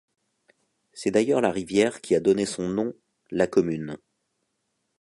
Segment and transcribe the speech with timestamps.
[0.93, 2.95] C'est d'ailleurs la rivière qui a donné son nom
[3.29, 3.99] la commune.